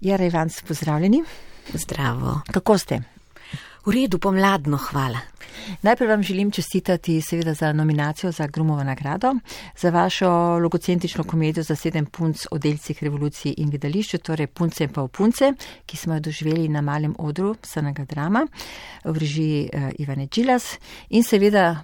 [0.00, 1.24] Jara Ivans, pozdravljeni.
[1.74, 2.40] Zdravo.
[2.52, 3.00] Kako ste?
[3.86, 5.18] V redu, pomladno, hvala.
[5.82, 9.34] Najprej vam želim čestitati seveda za nominacijo za Grumovo nagrado,
[9.76, 14.92] za vašo logocentrično komedijo za sedem punc o delcih revolucije in gledališču, torej punce in
[14.92, 15.52] pa punce,
[15.86, 18.46] ki smo jo doživeli na malem odru srnega drama
[19.04, 20.78] v režiji uh, Ivane Džilas
[21.08, 21.82] in seveda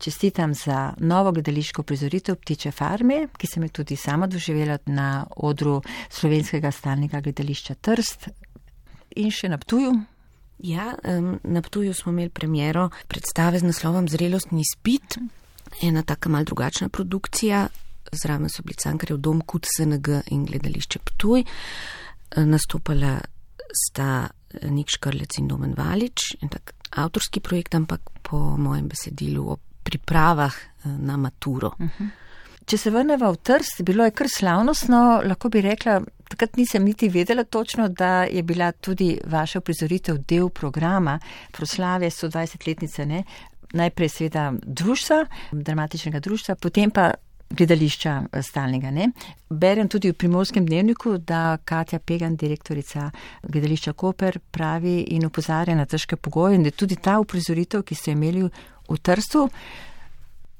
[0.00, 5.82] čestitam za novo gledališko prizoritev Ptiče farme, ki sem jo tudi sama doživela na odru
[6.08, 8.28] slovenskega stalnega gledališča Trst
[9.16, 9.92] in še na Ptuju.
[10.58, 10.94] Ja,
[11.42, 15.18] na Ptuju smo imeli premjero predstave z naslovom Zrelostni spit,
[15.82, 17.68] ena taka mal drugačna produkcija,
[18.12, 21.44] zraven so bili cankarjev dom Kut SNG in gledališče Ptuj.
[22.36, 23.18] Nastopala
[23.86, 24.28] sta
[24.62, 29.56] Nik Škrlec in Domen Valič, in tak avtorski projekt, ampak po mojem besedilu o
[29.90, 30.54] pripravah
[30.84, 31.72] na maturo.
[31.78, 32.08] Uh -huh.
[32.70, 35.96] Če se vrnemo v Trst, bilo je kar slavnostno, lahko bi rekla,
[36.30, 41.18] takrat nisem niti vedela točno, da je bila tudi vaša prizoritev del programa
[41.50, 43.24] proslave 120-letnice, ne?
[43.72, 47.10] najprej seveda društva, dramatičnega društva, potem pa
[47.50, 48.90] gledališča stalnega.
[48.90, 49.10] Ne?
[49.50, 53.10] Berem tudi v primorskem dnevniku, da Katja Pegan, direktorica
[53.42, 58.14] gledališča Koper, pravi in upozarja na težke pogoje in da tudi ta uprizoritev, ki ste
[58.14, 58.46] imeli
[58.90, 59.48] v Trstu,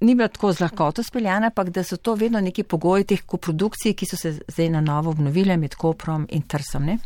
[0.01, 3.95] ni bila tako z lahkoto speljana, ampak da so to vedno neki pogoji teh koprodukcij,
[3.95, 6.85] ki so se zdaj na novo obnovile med Koprom in Trsom.
[6.85, 6.99] Ne?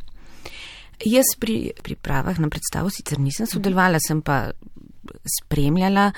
[1.04, 4.50] Jaz pri pripravah na predstavo sicer nisem sodelovala, sem pa
[5.40, 6.12] spremljala,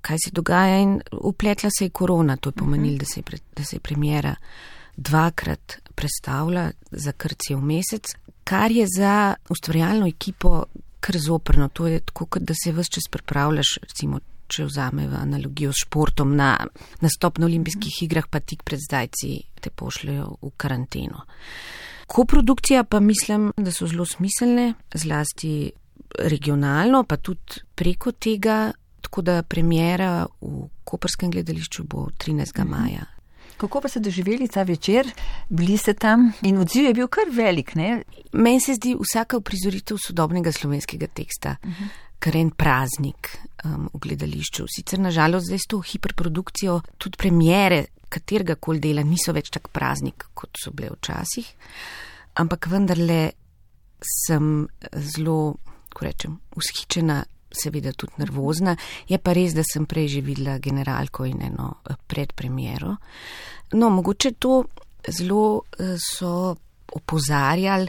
[0.00, 2.36] kaj se dogaja in upletla se je korona.
[2.36, 4.34] To je pomenilo, da se je, da se je premjera
[4.96, 8.08] dvakrat predstavila za kar cel mesec,
[8.44, 10.64] kar je za ustvarjalno ekipo
[11.00, 11.68] kar zoprno.
[11.68, 16.36] To je tako, da se vse čas pripravljaš, recimo, če vzame v analogijo s športom
[16.36, 16.54] na
[17.00, 21.24] nastop na olimpijskih igrah, pa tik pred zdajci te pošljajo v karanteno.
[22.06, 25.72] Koprodukcija pa mislim, da so zelo smiselne, zlasti
[26.18, 28.70] regionalno, pa tudi preko tega,
[29.02, 32.62] tako da premjera v Koperskem gledališču bo 13.
[32.62, 32.70] Mhm.
[32.70, 33.06] maja.
[33.56, 35.08] Kako pa ste doživeli ta večer,
[35.48, 38.02] bili ste tam in odziv je bil kar velik, ne?
[38.32, 41.56] Meni se zdi vsaka uprizoritev sodobnega slovenskega teksta.
[41.62, 43.30] Uh -huh kar en praznik
[43.64, 44.66] um, v gledališču.
[44.70, 50.28] Sicer nažalost zdaj s to hiperprodukcijo tudi premjere katerega koli dela niso več tak praznik,
[50.34, 51.48] kot so bile včasih,
[52.42, 53.20] ampak vendarle
[54.06, 54.66] sem
[55.14, 55.56] zelo,
[55.92, 57.22] ko rečem, ushičena,
[57.56, 58.76] seveda tudi nervozna.
[59.08, 62.96] Je pa res, da sem prej že videla generalko in eno eh, predpremiero.
[63.74, 64.60] No, mogoče to
[65.08, 66.54] zelo eh, so
[66.96, 67.88] opozarjali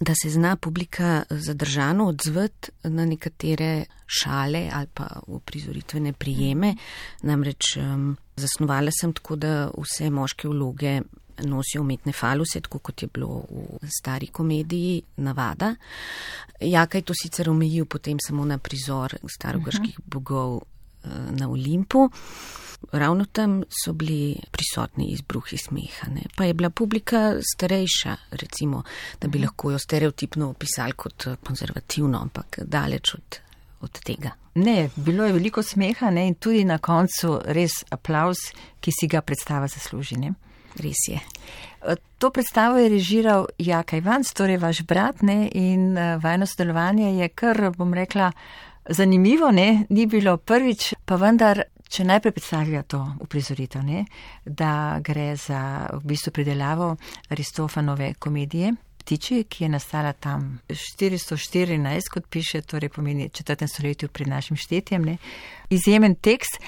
[0.00, 6.74] da se zna publika zadržano odzvati na nekatere šale ali pa v prizoritvene prijeme.
[7.22, 11.00] Namreč um, zasnovala sem tako, da vse moške vloge
[11.44, 13.44] nosijo umetne faluse, tako kot je bilo
[13.82, 15.74] v stari komediji navada.
[16.60, 20.75] Jakaj to sicer omejil potem samo na prizor starogrških bogov uh,
[21.30, 22.10] na Olimpu.
[22.92, 26.10] Ravno tam so bili prisotni izbruhi smeha.
[26.14, 26.22] Ne.
[26.36, 28.82] Pa je bila publika starejša, recimo,
[29.20, 29.44] da bi mhm.
[29.44, 33.40] lahko jo stereotipno opisali kot eh, konzervativno, ampak daleč od,
[33.80, 34.30] od tega.
[34.54, 38.38] Ne, bilo je veliko smeha ne, in tudi na koncu res aplaus,
[38.80, 40.16] ki si ga predstava zasluži.
[40.16, 40.32] Ne.
[40.76, 41.20] Res je.
[41.86, 47.12] Eh, to predstavo je režiral Jaka Ivanc, torej vaš brat, ne, in uh, vajno sodelovanje
[47.18, 48.30] je kar, bom rekla,
[48.88, 54.00] zanimivo, ne, ni bilo prvič, pa vendar Če najprej predstavijo to uprizoritev, ne,
[54.44, 56.88] da gre za v bistvu pridelavo
[57.30, 58.72] Aristofanove komedije
[59.06, 65.04] Ptiči, ki je nastala tam 414, kot piše, torej pomeni četrtem stoletju pred našim štetjem,
[65.04, 65.16] ne,
[65.70, 66.58] izjemen tekst.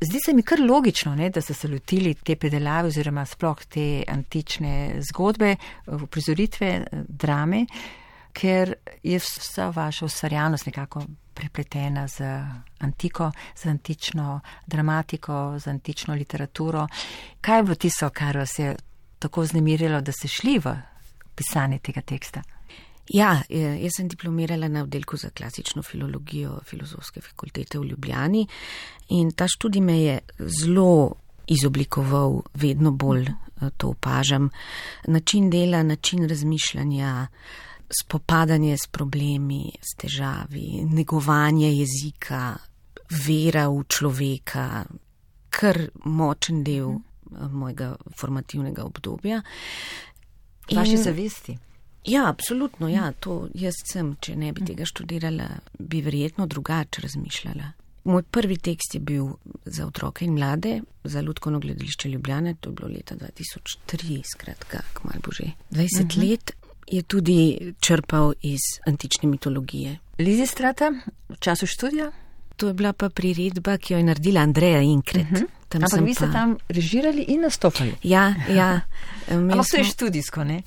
[0.00, 4.04] Zdi se mi kar logično, ne, da so se lotili te predelave oziroma sploh te
[4.08, 5.56] antične zgodbe,
[5.86, 6.70] uprizoritve,
[7.08, 7.66] drame,
[8.32, 11.02] ker je vsa vaša ustvarjalnost nekako
[11.34, 12.20] prepletena z
[12.78, 16.86] antiko, z antično dramatiko, z antično literaturo.
[17.40, 18.76] Kaj je bilo tisto, kar vas je
[19.18, 20.74] tako znemirilo, da ste šli v
[21.34, 22.42] pisanje tega teksta?
[23.12, 28.46] Ja, jaz sem diplomirala na oddelku za klasično filologijo filozofske fakultete v Ljubljani
[29.08, 31.14] in ta študij me je zelo
[31.46, 34.50] izoblikoval, vedno bolj eh, to opažam.
[35.06, 37.26] Način dela, način razmišljanja,
[38.00, 42.56] spopadanje s problemi, s težavi, negovanje jezika,
[43.26, 44.84] vera v človeka,
[45.52, 49.42] kar močen del eh, mojega formativnega obdobja.
[50.72, 51.58] Vaše zavesti.
[52.04, 55.46] Ja, absolutno, ja, to jaz sem, če ne bi tega študirala,
[55.78, 57.68] bi verjetno drugače razmišljala.
[58.04, 59.28] Moj prvi tekst je bil
[59.64, 65.22] za otroke in mlade, za Ludkovno gledališče Ljubljane, to je bilo leta 2003, skratka, kmalo
[65.22, 66.30] bo že 20 uh -huh.
[66.30, 66.50] let
[66.86, 69.98] je tudi črpal iz antične mitologije.
[70.18, 70.92] Lizi strata
[71.28, 72.12] v času študija?
[72.56, 75.30] To je bila pa priredba, ki jo je naredila Andreja Inkret.
[75.32, 75.46] Uh -huh.
[75.68, 76.32] Tam Ampak vi ste pa...
[76.32, 77.94] tam režirali in nastopali.
[78.02, 78.80] Ja, ja.
[79.30, 80.62] Ampak to je študijsko, ne?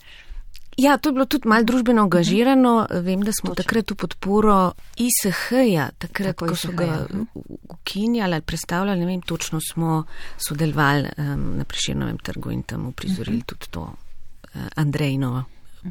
[0.77, 2.87] Ja, to je bilo tudi malo družbeno angažirano.
[2.91, 3.63] Vem, da smo Točno.
[3.63, 7.23] takrat v podporo ISH-ja, takrat, Tako ko so ga mhm.
[7.69, 10.03] ukinjali ali predstavljali, ne vem, točno smo
[10.37, 13.45] sodelovali um, na Preširnovem trgu in tam uprizorili uh -huh.
[13.45, 15.43] tudi to uh, Andrejno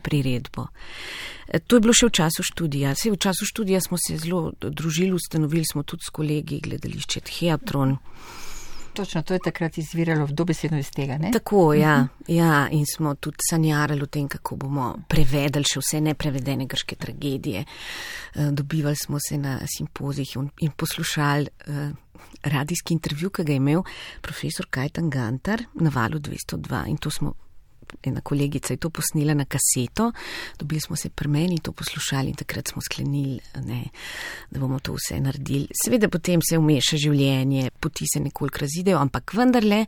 [0.03, 0.67] priredbo.
[1.49, 2.95] E, to je bilo še v času študija.
[2.95, 7.97] Vse v času študija smo se zelo družili, ustanovili smo tudi s kolegi gledališče Theatron.
[7.97, 8.45] -huh.
[8.95, 11.19] Točno, to je takrat izviralo dobesedno iz tega.
[11.19, 11.31] Ne?
[11.31, 12.35] Tako, ja, uh -huh.
[12.37, 17.65] ja, in smo tudi sanjarali o tem, kako bomo prevedali še vse neprevedene grške tragedije.
[18.35, 21.75] Eh, dobivali smo se na simpozijih in poslušali uh,
[22.43, 23.83] radijski intervju, ki ga je imel
[24.21, 27.35] profesor Kajtan Gantar na valu 202 in to smo
[28.03, 30.13] ena kolegica je to posnela na kaseto,
[30.59, 33.85] dobili smo se pri meni to poslušali in takrat smo sklenili, ne,
[34.51, 35.69] da bomo to vse naredili.
[35.85, 39.85] Seveda potem se umeša življenje, poti se nekoliko razidejo, ampak vendarle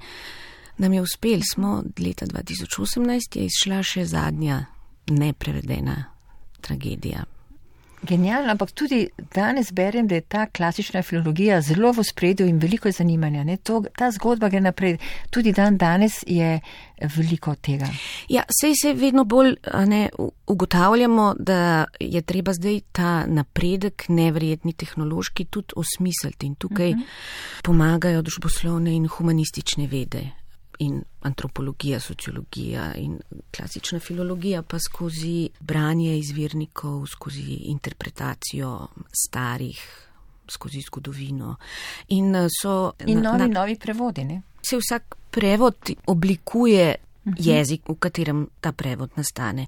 [0.79, 4.65] nam je uspel, smo leta 2018 je izšla še zadnja
[5.07, 6.05] neprevedena
[6.61, 7.25] tragedija
[8.07, 12.91] Genialno, ampak tudi danes berem, da je ta klasična filologija zelo v spredju in veliko
[12.91, 13.45] zanimanja.
[13.63, 14.99] To, ta zgodba gre naprej.
[15.31, 16.61] Tudi dan danes je
[17.17, 17.89] veliko tega.
[18.29, 19.57] Ja, sej se vedno bolj
[19.87, 20.09] ne,
[20.47, 27.05] ugotavljamo, da je treba zdaj ta napredek, nevrijetni tehnološki, tudi osmisliti in tukaj uh mhm.
[27.05, 27.63] -huh.
[27.63, 30.46] pomagajo družboslovne in humanistične vede
[30.79, 33.21] in antropologija, sociologija in
[33.57, 40.09] klasična filologija pa skozi branje izvirnikov, skozi interpretacijo starih,
[40.49, 41.57] skozi zgodovino.
[42.09, 44.43] In, so, in novi, na, novi prevodi, ne?
[44.63, 46.95] Se vsak prevod oblikuje.
[47.35, 49.67] Jezik, v katerem ta prevod nastane.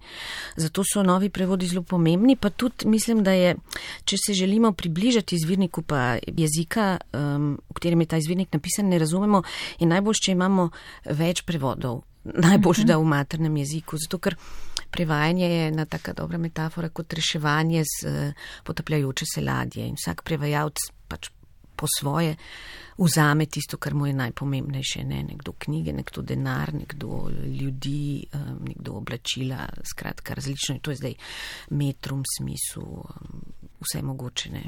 [0.56, 3.56] Zato so novi prevodi zelo pomembni, pa tudi mislim, da je,
[4.05, 8.99] če se želimo približati izvirniku pa jezika, um, v katerem je ta izvirnik napisan, ne
[8.99, 9.43] razumemo,
[9.78, 10.70] je najbolj, če imamo
[11.05, 12.02] več prevodov.
[12.46, 14.37] Najboljš, da v maternem jeziku, zato ker
[14.90, 20.22] prevajanje je ena taka dobra metafora kot reševanje z uh, potapljajoče se ladje in vsak
[20.25, 21.31] prevajalc pač
[21.78, 22.37] po svoje
[23.04, 25.04] vzame tisto, kar mu je najpomembnejše.
[25.04, 25.22] Ne?
[25.22, 27.30] Nekdo knjige, nekdo denar, nekdo
[27.60, 30.74] ljudi, eh, nekdo oblačila, skratka različno.
[30.74, 31.14] In to je zdaj
[31.70, 33.28] metrum smislu, eh,
[33.80, 34.50] vse mogoče.
[34.50, 34.62] Ne?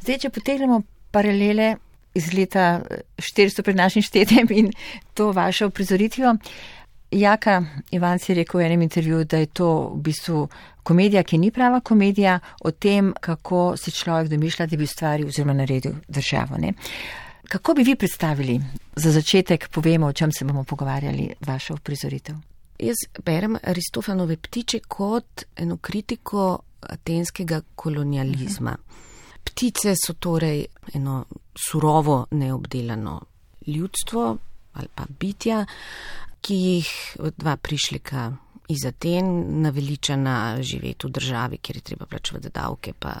[0.00, 1.76] Zdaj, če potegnemo paralele
[2.14, 2.82] iz leta
[3.16, 4.72] 400 pred našim štetjem in
[5.14, 6.36] to vašo prizoritvijo.
[7.12, 10.48] Jaka Ivanc je rekel v enem intervjuju, da je to v bistvu
[10.82, 15.52] komedija, ki ni prava komedija, o tem, kako se človek domišlja, da bi ustvaril oziroma
[15.52, 16.56] naredil državo.
[16.58, 16.72] Ne?
[17.52, 18.60] Kako bi vi predstavili,
[18.96, 22.34] za začetek povemo, o čem se bomo pogovarjali, vašo prizoritev?
[22.78, 28.76] Jaz berem Aristofanove ptiče kot eno kritiko atenskega kolonializma.
[29.44, 30.64] Ptice so torej
[30.94, 31.24] eno
[31.68, 33.20] surovo neobdelano
[33.66, 34.36] ljudstvo
[34.72, 35.66] ali pa bitja,
[36.40, 38.32] ki jih dva prišlika
[38.72, 39.26] iz Aten,
[39.62, 43.14] naveličana živeti v državi, kjer je treba plačevati davke, pa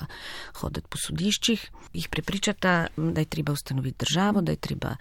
[0.60, 4.96] hoditi po sodiščih, jih prepričata, da je treba ustanoviti državo, da je treba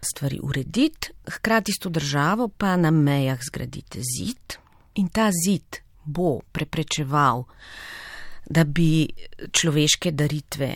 [0.00, 4.58] stvari urediti, hkrati s to državo pa na mejah zgraditi zid.
[4.94, 7.44] In ta zid bo preprečeval,
[8.50, 9.08] da bi
[9.52, 10.70] človeške daritve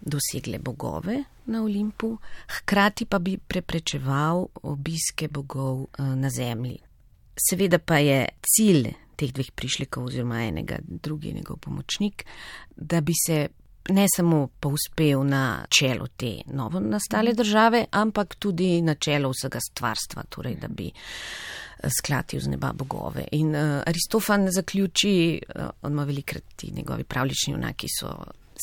[0.00, 6.78] dosegle bogove, na Olimpu, hkrati pa bi preprečeval obiske bogov eh, na zemlji.
[7.36, 12.24] Seveda pa je cilj teh dveh prišlikov oziroma enega, drugi njegov pomočnik,
[12.76, 13.48] da bi se
[13.88, 20.22] ne samo povzpel na čelo te novo nastale države, ampak tudi na čelo vsega stvarstva,
[20.28, 23.26] torej da bi eh, sklatil z neba bogove.
[23.32, 28.14] In uh, Aristofan zaključi, uh, on ima velikrat ti njegovi pravlični junaki so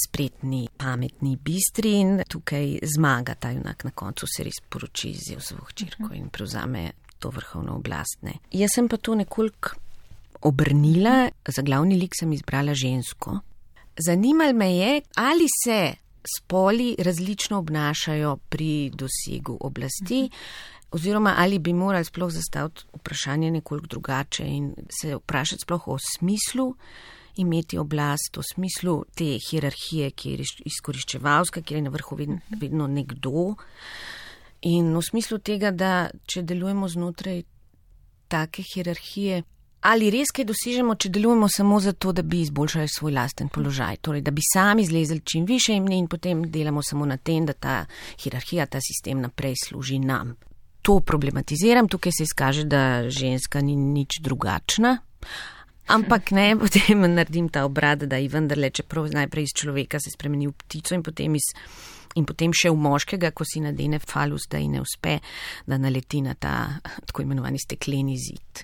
[0.05, 5.65] spretni, pametni, bistri in tukaj zmaga ta junak na koncu se res poroči z Jevzovo
[5.67, 8.21] hčerko in prevzame to vrhovno oblast.
[8.21, 8.39] Ne.
[8.51, 9.75] Jaz sem pa to nekoliko
[10.41, 13.39] obrnila, za glavni lik sem izbrala žensko.
[13.99, 15.93] Zanimal me je, ali se
[16.37, 20.29] spoli različno obnašajo pri dosegu oblasti.
[20.91, 26.73] Oziroma, ali bi morali sploh zastaviti vprašanje nekoliko drugače in se vprašati sploh o smislu
[27.35, 32.87] imeti oblast v smislu te hierarhije, ki je izkoriščevalska, kjer je na vrhu vedno, vedno
[32.87, 33.53] nekdo.
[34.61, 37.43] In v smislu tega, da če delujemo znotraj
[38.27, 39.43] take hierarhije,
[39.87, 44.21] ali res kaj dosežemo, če delujemo samo zato, da bi izboljšali svoj lasten položaj, torej
[44.25, 47.85] da bi sami zlezli čim više in potem delamo samo na tem, da ta
[48.23, 50.35] hierarhija, ta sistem naprej služi nam.
[50.81, 54.97] To problematiziram, tukaj se izkaže, da ženska ni nič drugačna.
[55.87, 60.47] Ampak ne, potem naredim ta obrat, da je vendarle, čeprav najprej iz človeka se spremeni
[60.47, 61.53] v ptico in potem, iz,
[62.15, 65.19] in potem še v moškega, ko si nadene falus, da ji ne uspe,
[65.67, 66.55] da naleti na ta
[67.05, 68.63] tako imenovani stekleni zid.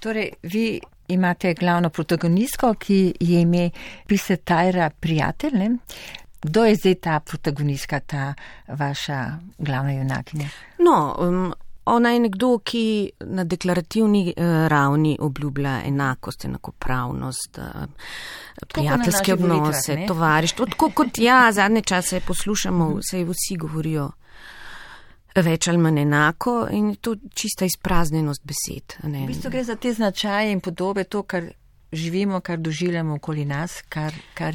[0.00, 0.80] Torej, vi
[1.12, 3.70] imate glavno protagonistko, ki je ime
[4.06, 5.58] Pise Tajra prijatelj.
[5.58, 5.70] Ne?
[6.42, 8.34] Kdo je zdaj ta protagonistka, ta
[8.68, 10.48] vaša glavna junakinja?
[10.78, 11.52] No, um,
[11.94, 17.84] ona je nekdo, ki na deklarativni uh, ravni obljublja enakost, enakopravnost, uh,
[18.68, 20.66] prijateljske odnose, tovarištvo.
[20.66, 24.10] Tako kot ja, zadnje čase poslušamo, vse vsi govorijo
[25.36, 28.96] več ali manj enako in to čista izpraznjenost besed.
[29.02, 31.52] V bistvu gre za te značaje in podobe, to, kar
[31.92, 34.14] živimo, kar doživljamo okoli nas, kar.
[34.34, 34.54] kar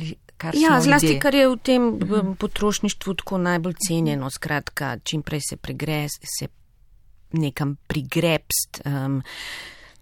[0.53, 1.19] Ja, zlasti, ljudje.
[1.19, 6.47] kar je v tem v potrošništvu tako najbolj cenjeno, skratka, čim prej se pregre, se
[7.31, 9.21] nekam prigrebst, um,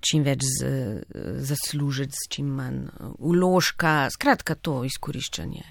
[0.04, 0.44] čim več
[1.40, 2.82] zaslužiti, čim manj
[3.24, 5.64] uložka, skratka to izkoriščanje.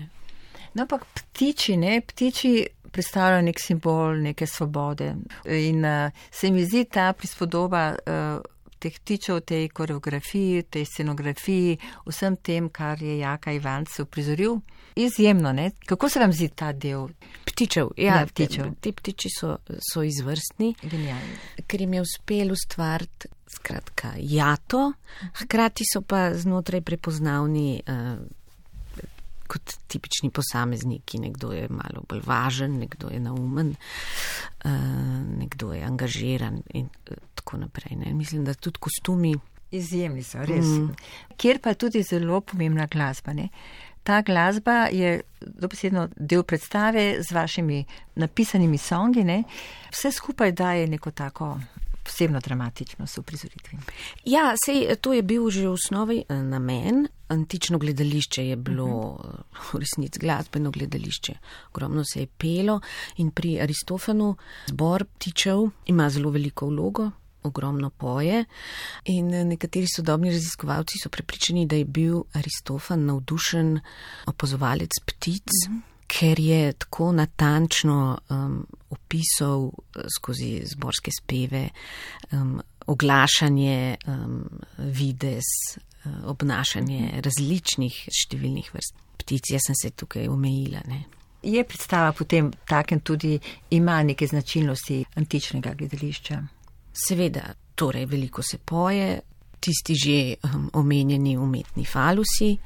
[0.73, 2.53] No, ampak ptiči, ne, ptiči
[2.93, 5.15] predstavljajo nek simbol neke svobode.
[5.45, 8.41] In uh, se mi zdi ta prispodoba uh,
[8.83, 14.59] teh ptičev, tej koreografiji, tej scenografiji, vsem tem, kar je Jaka Ivanc uprizoril,
[14.99, 15.53] izjemno.
[15.53, 15.71] Ne?
[15.87, 17.09] Kako se vam zdi ta del?
[17.47, 18.75] Ptičev, ja, ja ptičev.
[18.81, 19.57] Ti ptiči so,
[19.93, 21.39] so izvrstni, Genialni.
[21.67, 23.31] ker jim je uspelo ustvariti.
[23.53, 24.93] Skratka, jato,
[25.43, 28.23] hkrati so pa znotraj prepoznavni uh,
[29.53, 31.21] kot tipični posamezniki.
[31.21, 33.75] Nekdo je malo bolj važen, nekdo je naumen,
[34.65, 34.73] uh,
[35.39, 37.97] nekdo je angažiran in uh, tako naprej.
[37.97, 38.15] Ne.
[38.15, 39.35] Mislim, da tudi kostumi.
[39.73, 40.67] Izjemni so, res.
[40.67, 40.91] Mm.
[41.41, 43.33] Kjer pa je tudi zelo pomembna glasba.
[43.33, 43.49] Ne?
[44.03, 47.85] Ta glasba je dobesedno del predstave z vašimi
[48.21, 49.25] napisanimi songi.
[49.25, 49.43] Ne?
[49.93, 51.55] Vse skupaj daje neko tako
[52.03, 53.79] posebno dramatičnost v prizoritvi.
[54.25, 57.07] Ja, sej, to je bil že v osnovi eh, namen.
[57.33, 59.73] Antično gledališče je bilo uh -huh.
[59.73, 61.35] v resnici glasbeno gledališče.
[61.71, 62.81] Ogromno se je pelo
[63.17, 67.11] in pri Aristofanu zbor ptičev ima zelo veliko vlogo.
[67.43, 68.45] Ogromno poje
[69.05, 73.81] in eh, nekateri sodobni raziskovalci so prepričani, da je bil Aristofan navdušen
[74.27, 79.73] opazovalec ptic, mm -hmm ker je tako natančno um, opisal uh,
[80.17, 81.69] skozi zborske speve
[82.33, 84.43] um, oglašanje, um,
[84.79, 85.49] vides,
[86.05, 89.53] uh, obnašanje različnih številnih vrst ptic.
[89.55, 90.85] Jaz sem se tukaj omejila.
[90.91, 91.05] Ne.
[91.43, 93.39] Je predstava potem takem tudi
[93.71, 96.43] ima neke značilnosti antičnega gledališča?
[96.93, 99.23] Seveda, torej veliko se poje,
[99.63, 102.57] tisti že um, omenjeni umetni falusi.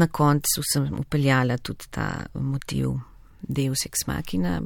[0.00, 2.96] Na koncu sem upeljala tudi ta motiv
[3.40, 4.60] Deus ex machina,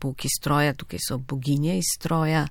[0.00, 2.46] bog iz stroja, tukaj so boginje iz stroja.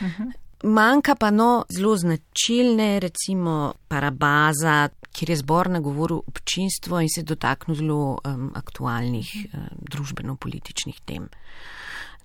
[0.00, 0.32] Uh -huh.
[0.62, 7.76] Manjka pa no zelo značilne, recimo parabaza, kjer je zbor nagovoril občinstvo in se dotaknil
[7.76, 11.28] zelo um, aktualnih uh, družbeno-političnih tem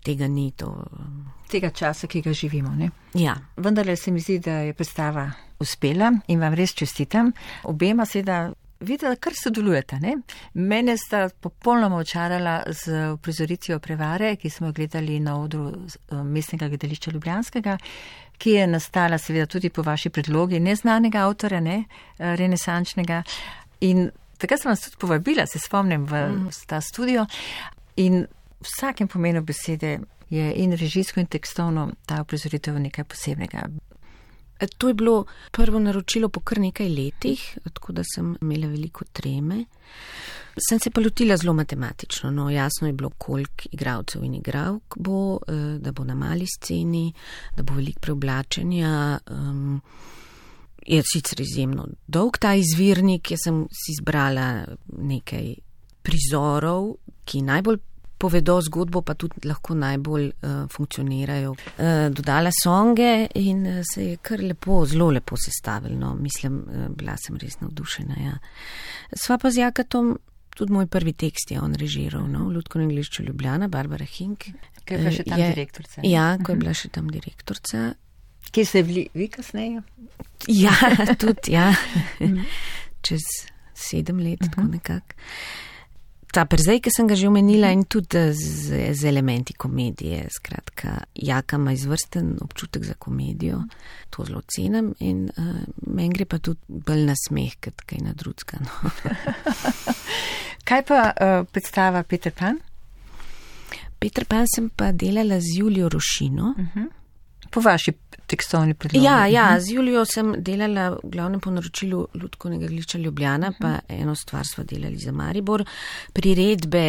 [0.03, 0.51] tega ni.
[0.51, 0.73] To...
[1.51, 2.71] Tega časa, ki ga živimo.
[3.13, 3.35] Ja.
[3.57, 7.31] Vendar se mi zdi, da je predstava uspela in vam res čestitam.
[7.63, 8.51] Obema seveda.
[8.81, 9.99] Videla, kar sodelujete.
[10.01, 10.15] Ne?
[10.57, 16.65] Mene sta popolnoma očarala z uprizoritvijo prevare, ki smo jo gledali na odru eh, mestnega
[16.67, 17.75] gledališča Ljubljanskega,
[18.41, 21.83] ki je nastala seveda tudi po vaši predlogi neznanega avtora, ne?
[22.17, 23.21] Eh, renesančnega.
[23.85, 24.09] In
[24.41, 26.49] takrat sem vas tudi povabila, se spomnim, v mm.
[26.65, 27.25] ta studio.
[28.01, 28.25] In
[28.61, 29.99] vsakem pomenu besede
[30.29, 33.69] je in režijsko in tekstovno ta uprizoritev nekaj posebnega.
[34.59, 39.05] E, to je bilo prvo naročilo po kar nekaj letih, tako da sem imela veliko
[39.11, 39.65] treme.
[40.69, 42.31] Sem se pa lotila zelo matematično.
[42.31, 47.13] No, jasno je bilo, koliko igralcev in igralk bo, e, da bo na mali sceni,
[47.57, 49.19] da bo veliko preoblačenja.
[49.31, 49.81] Um,
[50.87, 54.65] je sicer izjemno dolg ta izvirnik, jaz sem si izbrala
[54.97, 55.53] nekaj
[56.01, 57.77] prizorov, ki najbolj
[58.21, 61.51] povedo zgodbo, pa tudi lahko najbolj uh, funkcionirajo.
[61.51, 65.97] Uh, dodala songe in uh, se je kar lepo, zelo lepo sestavilo.
[65.97, 66.13] No.
[66.15, 68.19] Mislim, uh, bila sem res navdušena.
[68.21, 68.35] Ja.
[69.17, 70.13] Sva pa z Jakatom,
[70.55, 74.51] tudi moj prvi tekst je on režiral, no, v Ljudsko anglišču Ljubljana, Barbara Hink.
[74.85, 76.05] Kaj je bila še tam je, direktorica?
[76.05, 77.91] Ja, ko je bila še tam direktorica.
[78.51, 79.81] Kje ste bili vi kasneje?
[80.51, 80.75] Ja,
[81.21, 81.71] tudi, ja.
[82.19, 82.45] Mhm.
[83.01, 83.25] Čez
[83.73, 84.49] sedem let, uh -huh.
[84.49, 84.71] tako mhm.
[84.77, 85.15] nekako
[86.31, 90.27] ta prezej, ki sem ga že omenila in tudi z, z elementi komedije.
[90.31, 93.63] Skratka, Jaka ima izvrsten občutek za komedijo,
[94.09, 98.13] to zelo cenim in uh, meni gre pa tudi bolj na smeh, kot kaj na
[98.13, 98.63] drugega.
[98.63, 98.91] No.
[100.67, 102.59] kaj pa uh, predstava Peter Pan?
[103.99, 106.55] Peter Pan sem pa delala z Julijo Rošino.
[106.57, 106.79] Uh mhm.
[106.79, 107.00] -huh.
[107.51, 107.93] Po vaši
[108.31, 109.05] tekstovni predlogi.
[109.05, 114.15] Ja, ja, z Julijo sem delala v glavnem po naročilu Ludkovnega gledališča Ljubljana, pa eno
[114.15, 115.65] stvar smo delali za Maribor,
[116.13, 116.85] priredbe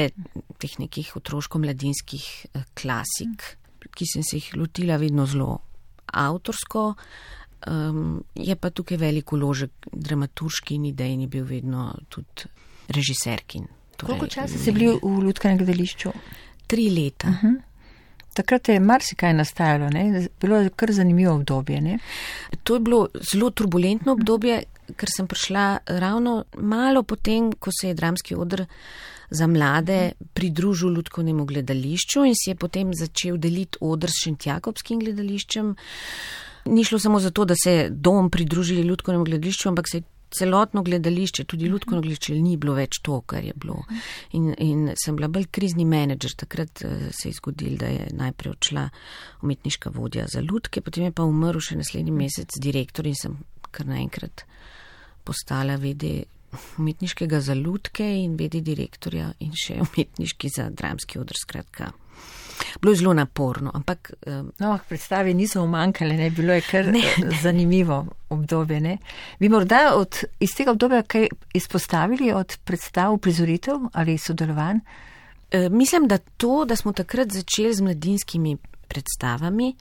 [0.63, 3.47] teh nekih otroško-mladinskih eh, klasik,
[3.93, 5.59] ki sem se jih lotila vedno zelo
[6.07, 6.93] avtorsko.
[7.63, 12.49] Um, je pa tukaj velik uložek dramaturški in idejni bil vedno tudi
[12.91, 13.69] režiserkin.
[13.97, 16.11] Torej, Koliko časa si bil v Ludkovnem gledališču?
[16.67, 17.29] Tri leta.
[17.29, 17.61] Uh -huh.
[18.35, 20.27] Takrat je marsikaj nastajalo, ne?
[20.41, 21.81] bilo je kar zanimivo obdobje.
[21.81, 21.99] Ne?
[22.63, 24.63] To je bilo zelo turbulentno obdobje,
[24.97, 28.65] ker sem prišla ravno malo potem, ko se je dramski odr
[29.31, 35.75] za mlade pridružil Ludkovnemu gledališču in si je potem začel deliti odr s Šentjakobskim gledališčem.
[36.65, 41.45] Ni šlo samo zato, da se dom pridružili Ludkovnemu gledališču, ampak se je celotno gledališče,
[41.45, 43.83] tudi Ludkovno gledališče, ni bilo več to, kar je bilo.
[44.39, 46.37] In, in sem bila bolj krizni menedžer.
[46.45, 48.89] Takrat uh, se je zgodil, da je najprej odšla
[49.43, 53.39] umetniška vodja za Ludke, potem je pa umrl še naslednji mesec direktor in sem
[53.73, 54.45] kar naenkrat
[55.25, 56.25] postala vede
[56.79, 61.39] umetniškega za Ludke in vede direktorja in še umetniški za dramski odr.
[61.41, 61.93] Skratka
[62.81, 63.71] bilo je zelo naporno.
[63.75, 64.13] Ampak,
[64.59, 66.31] no, predstave niso umankale, ne?
[66.31, 67.39] bilo je kar ne, ne.
[67.43, 68.81] zanimivo obdobje.
[68.81, 68.99] Ne?
[69.39, 74.79] Bi morda od, iz tega obdobja kaj izpostavili od predstav, prizoritev ali sodelovanj?
[75.51, 78.57] E, mislim, da to, da smo takrat začeli z mladinskimi
[78.89, 79.75] predstavami,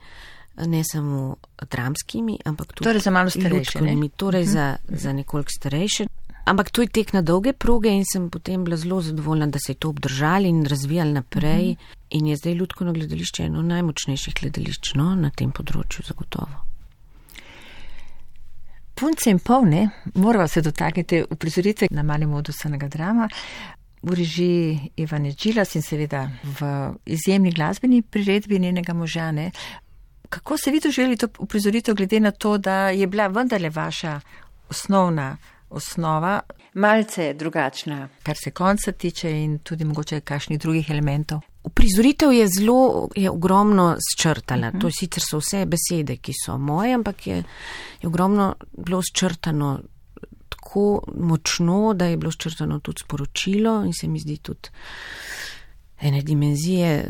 [0.56, 1.36] ne samo
[1.70, 3.78] dramskimi, ampak tudi torej za malo starejše.
[4.16, 4.52] Torej uh -huh.
[4.52, 6.06] za, za nekoliko starejše.
[6.44, 9.72] Ampak to je tek na dolge proge in sem potem bila zelo zadovoljna, da se
[9.72, 11.64] je to obdržali in razvijali naprej.
[11.64, 12.02] Mm -hmm.
[12.10, 16.72] In je zdaj Ljudsko gledališče eno najmočnejših gledališč no, na tem področju, zagotovo.
[18.94, 23.28] Punce in polne, moramo se dotakniti v prizoritve na malem modu sanega drama.
[24.02, 29.50] V režiji Ivane Džilas in seveda v izjemni glasbeni priredbi njenega možane.
[30.28, 34.20] Kako se vi doživeli to uprizoritev, glede na to, da je bila vendarle vaša
[34.68, 35.36] osnovna
[35.72, 36.40] osnova
[36.74, 41.40] malce drugačna, kar se konca tiče in tudi mogoče kakšnih drugih elementov.
[41.64, 44.68] Uprizoritev je zelo, je ogromno sčrtala.
[44.68, 44.80] Uh -huh.
[44.80, 47.36] To sicer so vse besede, ki so moje, ampak je,
[48.02, 49.80] je ogromno bilo sčrtano
[50.48, 54.68] tako močno, da je bilo sčrtano tudi sporočilo in se mi zdi tudi
[56.00, 57.04] ene dimenzije eh,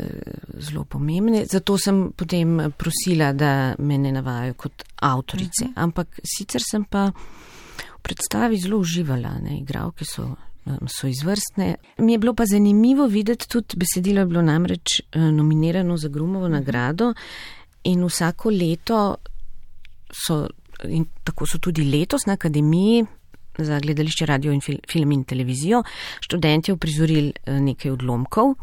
[0.59, 1.45] zelo pomembne.
[1.51, 5.65] Zato sem potem prosila, da me ne navajajo kot avtorice.
[5.65, 5.83] Uh -huh.
[5.83, 7.11] Ampak sicer sem pa
[8.03, 10.27] predstavi zelo uživala, ne, igravke so,
[10.87, 11.75] so izvrstne.
[11.97, 16.47] Mi je bilo pa zanimivo videti tudi besedilo, je bilo namreč uh, nominirano za Grumovo
[16.47, 17.13] nagrado
[17.83, 19.15] in vsako leto
[20.11, 20.47] so,
[20.83, 23.05] in tako so tudi letos na akademiji
[23.57, 25.83] za gledališče, radio in film in televizijo,
[26.19, 28.55] študenti uprizorili uh, nekaj odlomkov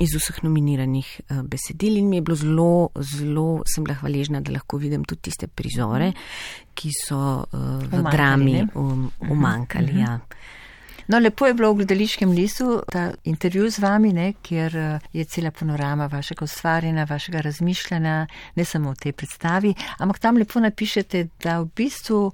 [0.00, 4.52] iz vseh nominiranih uh, besedil in mi je bilo zelo, zelo, sem bila hvaležna, da
[4.52, 6.12] lahko vidim tudi tiste prizore,
[6.74, 7.44] ki so uh,
[7.82, 9.92] v umankali, drami um, umankali.
[9.92, 10.00] Uh -huh.
[10.00, 10.20] ja.
[11.06, 15.50] No, lepo je bilo v gledališkem listu ta intervju z vami, ne, kjer je cela
[15.50, 21.60] panorama vašega ustvarjanja, vašega razmišljanja, ne samo v tej predstavi, ampak tam lepo napišete, da
[21.60, 22.32] v bistvu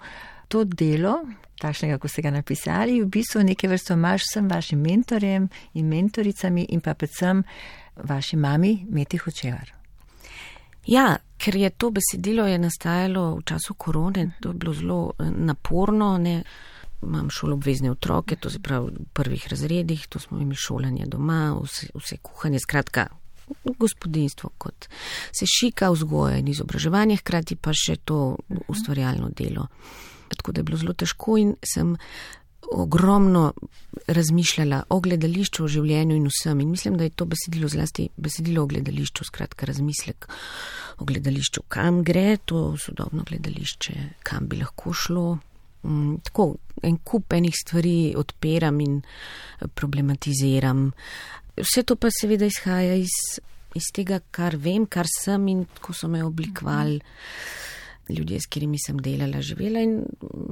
[0.49, 1.25] to delo,
[1.59, 6.67] takšnega, kot ste ga napisali, v bistvu neke vrste omaž vsem vašim mentorjem in mentoricami
[6.75, 7.43] in pa predvsem
[8.09, 9.75] vaši mami Meti Hočevar.
[10.89, 15.31] Ja, ker je to besedilo je nastajalo v času korone, to je bilo zelo eh,
[15.31, 16.17] naporno.
[16.19, 16.43] Ne.
[17.03, 21.93] Imam šolobvezne otroke, to se pravi v prvih razredih, to smo imeli šolanje doma, vse,
[21.95, 23.07] vse kuhanje, skratka
[23.79, 24.89] gospodinstvo kot
[25.33, 28.37] se šika vzgoja in izobraževanje, hkrati pa še to
[28.69, 29.69] ustvarjalno delo
[30.39, 31.97] tako da je bilo zelo težko in sem
[32.73, 33.53] ogromno
[34.07, 36.61] razmišljala o gledališču, o življenju in vsem.
[36.61, 40.29] In mislim, da je to besedilo zlasti besedilo o gledališču, skratka razmislek
[40.99, 45.39] o gledališču, kam gre to sodobno gledališče, kam bi lahko šlo.
[45.83, 49.01] Mm, tako en kup enih stvari odpiram in
[49.75, 50.91] problematiziram.
[51.57, 53.15] Vse to pa seveda izhaja iz,
[53.79, 56.99] iz tega, kar vem, kar sem in ko so me oblikovali.
[56.99, 57.69] Mm
[58.09, 60.03] ljudje, s katerimi sem delala, živela in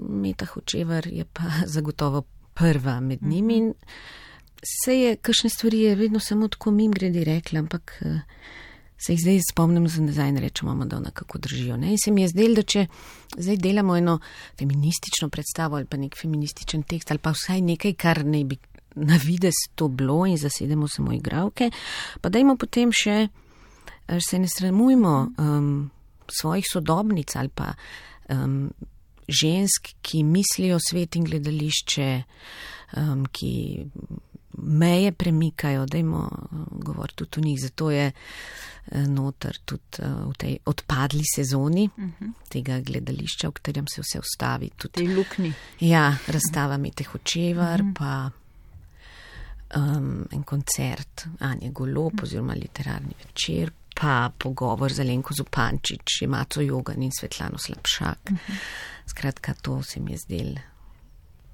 [0.09, 1.43] Meta Hočevar je pa
[1.75, 2.23] zagotovo
[2.55, 3.57] prva med njimi.
[3.57, 3.73] In
[4.85, 8.21] se je, kakšne stvari je vedno samo tako mim gredi rekla, ampak eh,
[8.99, 11.77] se jih zdaj spomnim za nazaj in rečemo, da ona kako držijo.
[11.77, 11.91] Ne?
[11.91, 12.87] In se mi je zdelo, da če
[13.37, 14.19] zdaj delamo eno
[14.59, 18.57] feministično predstavo ali pa nek feminističen tekst ali pa vsaj nekaj, kar ne bi
[18.97, 21.71] na vides to bilo in zasedemo samo igravke,
[22.21, 23.29] pa dajmo potem še,
[24.09, 25.33] eh, se ne sramujmo.
[25.39, 25.91] Um,
[26.31, 27.73] svojih sodobnic ali pa
[28.29, 28.73] um,
[29.29, 32.23] žensk, ki mislijo svet in gledališče,
[32.97, 33.87] um, ki
[34.59, 36.31] meje premikajo, dajmo
[36.71, 37.61] govoriti tudi o njih.
[37.61, 38.13] Zato je
[39.07, 42.33] noter tudi v tej odpadli sezoni uh -huh.
[42.49, 44.71] tega gledališča, v katerem se vse ustavi.
[44.77, 45.53] Tudi tej lukni.
[45.81, 47.95] Ja, razstava mi teh očevar, uh -huh.
[47.99, 48.31] pa
[49.77, 52.23] um, en koncert Anja Golob uh -huh.
[52.23, 58.31] oziroma literarni večer, pa pogovor z Alenko Zupančič, Maco Jogan in Svetlano Slabšak.
[58.31, 58.57] Uh -huh.
[59.07, 60.61] Skratka, to se mi je zdelo.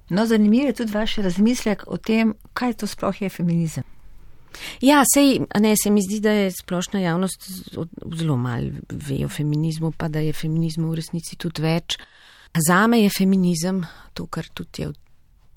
[0.09, 3.83] No, zanimivo je tudi vaš razmislek o tem, kaj to sploh je feminizem.
[4.81, 7.49] Ja, sej, ne, se mi zdi, da je splošna javnost
[8.15, 11.97] zelo malo ve o feminizmu, pa da je feminizmu v resnici tudi več.
[12.67, 14.91] Za me je feminizem, to, kar tudi je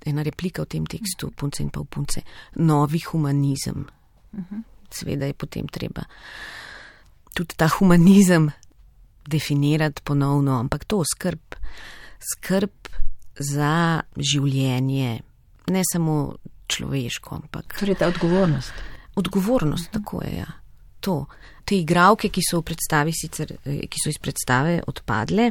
[0.07, 2.23] ena replika v tem tekstu, punce in pa punce,
[2.55, 3.87] novi humanizem.
[4.91, 6.07] Seveda je potem treba
[7.37, 8.49] tudi ta humanizem
[9.29, 11.59] definirati ponovno, ampak to skrb,
[12.33, 12.91] skrb
[13.39, 15.19] za življenje,
[15.69, 16.37] ne samo
[16.73, 17.77] človeško, ampak.
[17.79, 18.73] Torej ta odgovornost.
[19.17, 20.33] Odgovornost, tako je.
[20.41, 20.49] Ja.
[21.05, 21.27] To.
[21.67, 22.63] Te igravke, ki so,
[23.13, 25.51] sicer, eh, ki so iz predstave odpadle,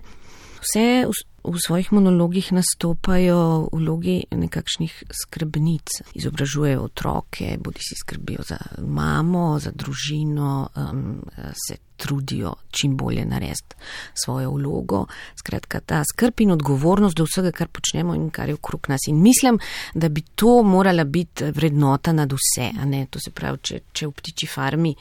[0.64, 1.06] vse
[1.48, 9.60] v svojih monologih nastopajo v vlogi nekakšnih skrbnic, izobražujejo otroke, bodi si skrbijo za mamo,
[9.60, 11.22] za družino, um,
[11.68, 13.76] se trudijo čim bolje narediti
[14.14, 15.06] svojo vlogo.
[15.40, 19.08] Skratka, ta skrb in odgovornost do vsega, kar počnemo in kar je okrog nas.
[19.08, 19.60] In mislim,
[19.94, 22.72] da bi to morala biti vrednota nad vse.
[23.10, 24.96] To se pravi, če, če v ptiči farmi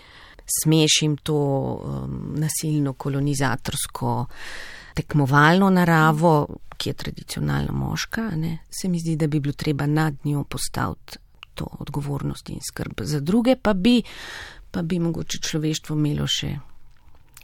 [0.44, 4.26] smešim to um, nasilno kolonizatorsko
[4.94, 10.14] tekmovalno naravo, ki je tradicionalno moška, ne, se mi zdi, da bi bilo treba nad
[10.24, 11.18] njo postaviti
[11.54, 13.00] to odgovornost in skrb.
[13.00, 14.02] Za druge pa bi,
[14.70, 16.56] pa bi mogoče človeštvo imelo še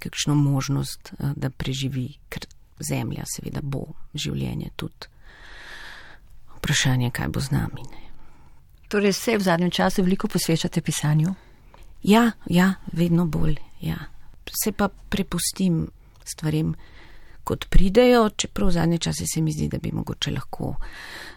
[0.00, 2.46] kakšno možnost, da preživi, ker
[2.80, 3.84] zemlja seveda bo
[4.14, 5.10] življenje tudi.
[6.56, 7.84] Vprašanje, kaj bo z nami.
[7.90, 8.06] Ne.
[8.90, 11.34] Torej se v zadnjem času veliko posvečate pisanju?
[12.02, 13.60] Ja, ja, vedno bolj.
[13.80, 14.08] Ja.
[14.50, 15.84] Se pa prepustim
[16.24, 16.74] stvarem,
[17.50, 20.74] kot pridejo, čeprav v zadnje čase se mi zdi, da bi mogoče lahko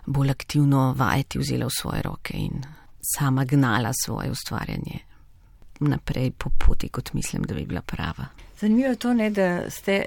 [0.05, 2.61] bolj aktivno vajeti vzela v svoje roke in
[3.15, 4.99] sama gnala svoje ustvarjanje
[5.79, 8.27] naprej po poti, kot mislim, da bi bila prava.
[8.59, 10.05] Zanimivo je to, ne, da ste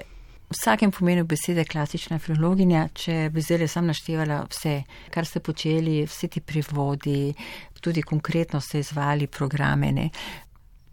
[0.49, 4.77] v vsakem pomenu besede klasična filologinja, če bi zdaj sam naštevala vse,
[5.11, 7.33] kar ste počeli, vsi ti privodi,
[7.83, 10.09] tudi konkretno ste izvali programe, ne,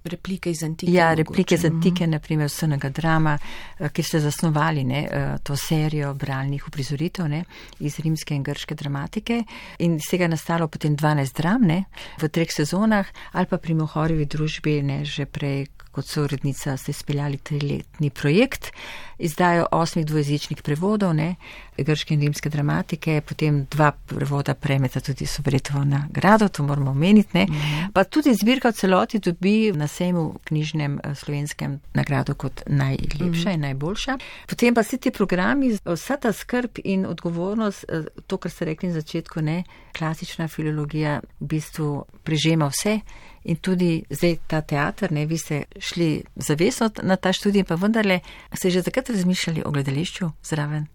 [0.04, 0.92] replike iz antike.
[0.92, 3.38] Ja, replike iz antike, naprimer vsega drama,
[3.78, 7.44] eh, ki ste zasnovali ne, eh, to serijo bralnih uprizoritev ne,
[7.80, 9.42] iz rimske in grške dramatike
[9.78, 11.84] in iz tega nastalo potem 12 dram ne,
[12.20, 16.92] v treh sezonah ali pa pri Mohorjevi družbi ne, že prej kot so urednica ste
[16.92, 18.72] speljali triletni projekt,
[19.18, 21.36] izdajo osmih dvojezičnih prevodov, ne,
[21.82, 27.46] grške in rimske dramatike, potem dva prevoda prejmeta tudi Sobretovo nagrado, to moramo omeniti, ne,
[27.50, 27.90] mhm.
[27.92, 33.54] pa tudi zbirka v celoti dobi na sejmu knjižnem eh, slovenskem nagrado kot najlepša mhm.
[33.54, 34.18] in najboljša.
[34.46, 38.88] Potem pa vsi ti programi, vsa ta skrb in odgovornost, eh, to, kar ste rekli
[38.88, 39.62] na začetku, ne,
[39.96, 43.00] klasična filologija v bistvu prežema vse.
[43.44, 48.20] In tudi zdaj ta teater, ne, vi ste šli zavesno na ta študij, pa vendarle
[48.54, 50.86] ste že takrat razmišljali o gledališču zraven?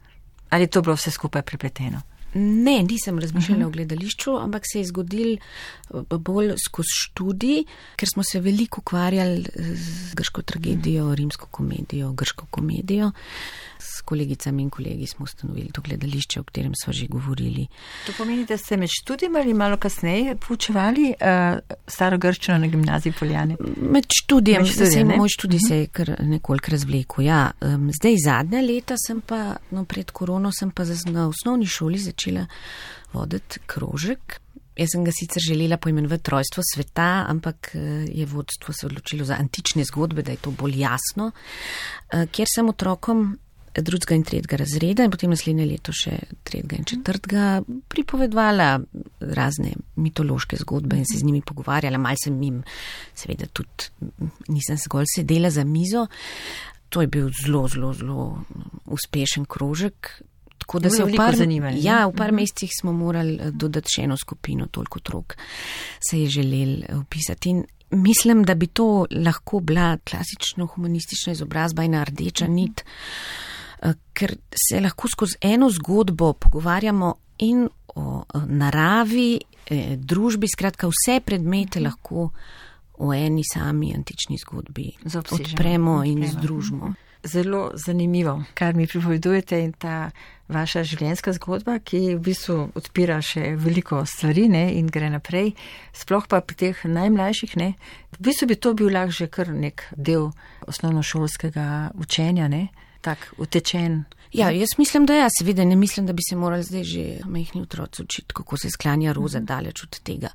[0.49, 2.01] Ali je to bilo vse skupaj prepleteno?
[2.33, 3.67] Ne, nisem razmišljala uh -huh.
[3.67, 7.63] o gledališču, ampak se je zgodil eh, bolj skozi študij,
[7.95, 13.11] ker smo se veliko ukvarjali z grško tragedijo, rimsko komedijo, grško komedijo.
[13.79, 17.67] S kolegicami in kolegi smo ustanovili to gledališče, o katerem smo že govorili.
[18.05, 23.13] To pomeni, da ste med študijem ali malo kasneje poučevali uh, staro grščino na gimnaziji
[23.19, 23.55] Poljane?
[23.77, 25.67] Med študijem, med študijem se, moj študij uh -huh.
[25.67, 27.25] se je kar nekoliko razvlekel.
[27.25, 31.97] Ja, um, zdaj zadnja leta sem pa, no pred korono sem pa na osnovni šoli
[31.97, 32.45] začela
[33.13, 34.39] voditi krožek.
[34.79, 39.35] Jaz sem ga sicer želela poimenovati Trojstvo sveta, ampak eh, je vodstvo se odločilo za
[39.39, 41.31] antične zgodbe, da je to bolj jasno,
[42.13, 43.37] eh, kjer sem otrokom
[43.75, 47.45] drugega in tretjega razreda in potem naslednje leto še tretjega in četrtega
[47.91, 48.69] pripovedvala
[49.19, 51.97] razne mitološke zgodbe in se z njimi pogovarjala.
[52.01, 52.63] Mal sem jim
[53.15, 53.89] seveda tudi,
[54.47, 56.07] nisem zgolj sedela za mizo.
[56.89, 58.25] To je bil zelo, zelo, zelo
[58.85, 60.21] uspešen krožek.
[60.59, 64.07] Tako da se v par, zanimali, ja, v par mesecih smo morali eh, dodati še
[64.09, 65.37] eno skupino, toliko otrok
[66.09, 67.53] se je želel upisati.
[67.53, 72.83] In mislim, da bi to lahko bila klasično humanistična izobrazba in rdeča nit.
[72.83, 72.89] Mhm.
[72.89, 73.48] Eh,
[74.13, 81.19] ker se lahko skozi eno zgodbo pogovarjamo in o eh, naravi, eh, družbi, skratka vse
[81.25, 82.29] predmete lahko
[82.99, 84.91] v eni sami antični zgodbi
[85.31, 86.93] odpremo in združimo.
[87.23, 90.11] Zelo zanimivo, kar mi pripovedujete in ta
[90.47, 95.51] vaša življenjska zgodba, ki v bistvu odpira še veliko stvari ne, in gre naprej,
[95.95, 97.57] sploh pa pri teh najmlajših.
[97.59, 97.73] Ne.
[98.15, 100.31] V bistvu bi to bil lahko že kar nek del
[100.67, 102.69] osnovnošolskega učenja, ne,
[103.01, 104.03] tak utečen.
[104.33, 107.61] Ja, jaz mislim, da ja, seveda ne mislim, da bi se morali zdaj že mehni
[107.61, 110.29] otroci učiti, kako se sklanja roza daleč od tega.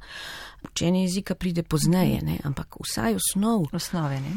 [0.65, 3.67] Učenje jezika pride pozneje, ne, ampak vsaj osnov.
[3.73, 4.37] Osnove, ne.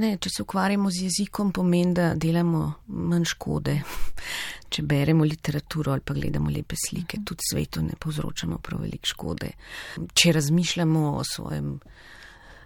[0.00, 3.78] Ne, če se ukvarjamo z jezikom, pomeni, da delamo manj škode.
[4.72, 9.48] Če beremo literaturo ali pa gledamo lepe slike, tudi svetu ne povzročamo prav velik škode.
[10.12, 11.70] Če razmišljamo o svojem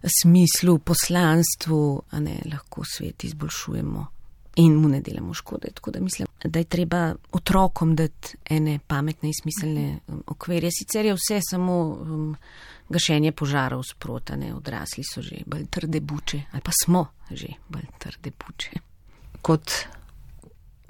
[0.03, 1.79] smislu, poslanstvu,
[2.27, 4.07] ne, lahko svet izboljšujemo
[4.57, 5.69] in mu ne delamo škode.
[5.75, 10.71] Tako da mislim, da je treba otrokom dati ene pametne in smiselne um, okvirje.
[10.79, 12.37] Sicer je vse samo um,
[12.89, 18.31] gašenje požarov sprotane, odrasli so že bolj trde buče ali pa smo že bolj trde
[18.47, 18.71] buče.
[19.43, 19.73] Kot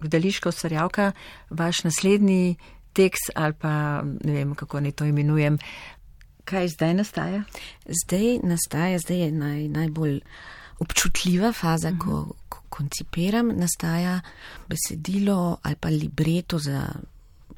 [0.01, 1.13] gledališka ustvarjalka,
[1.51, 2.57] vaš naslednji
[2.93, 5.59] tekst ali pa ne vem, kako ne to imenujem,
[6.45, 7.43] kaj zdaj nastaja?
[7.87, 10.21] Zdaj nastaja, zdaj je naj, najbolj
[10.83, 12.05] občutljiva faza, uh -huh.
[12.05, 14.21] ko, ko koncipiram, nastaja
[14.69, 16.89] besedilo ali pa libreto za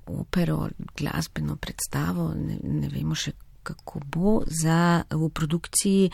[0.06, 3.32] opero, glasbeno predstavo, ne, ne vemo še
[3.62, 6.10] kako bo, za, v produkciji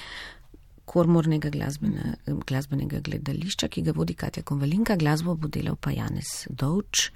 [0.90, 2.14] kormornega glasbene,
[2.46, 7.10] glasbenega gledališča, ki ga vodi Katja Konvalinka, glasbo bo delal pa Janez Dovč.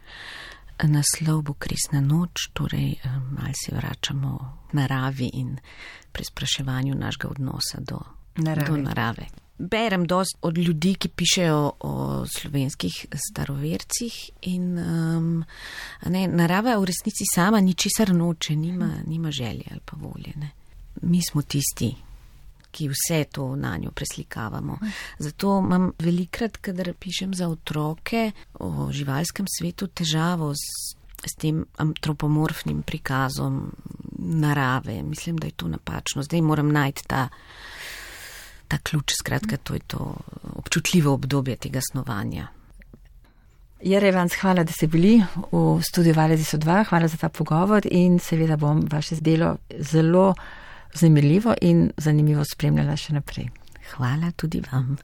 [0.83, 2.97] Naslov bo Krisna noč, torej
[3.31, 4.33] malo se vračamo
[4.73, 5.55] naravi in
[6.13, 8.01] prespraševanju našega odnosa do
[8.37, 8.67] narave.
[8.67, 9.27] Do narave
[9.59, 15.45] berem dosti od ljudi, ki pišejo o slovenskih starovercih in um,
[16.07, 20.33] ne, narava v resnici sama ničesar noče, nima, nima želje ali pa volje.
[20.37, 20.51] Ne.
[21.03, 21.95] Mi smo tisti,
[22.71, 24.79] ki vse to na njo preslikavamo.
[25.19, 32.83] Zato imam velikrat, kadar pišem za otroke o živalskem svetu, težavo s, s tem antropomorfnim
[32.83, 33.71] prikazom
[34.19, 35.03] narave.
[35.03, 36.23] Mislim, da je to napačno.
[36.23, 37.29] Zdaj moram najti ta
[38.69, 40.17] ta ključ, skratka, to je to
[40.57, 42.49] občutljivo obdobje tega snovanja.
[43.85, 45.19] Jerevans, hvala, da ste bili
[45.53, 50.35] v studiu Valezi so dva, hvala za ta pogovor in seveda bom vaše delo zelo
[50.95, 53.51] zanimivo in zanimivo spremljala še naprej.
[53.93, 54.97] Hvala tudi vam.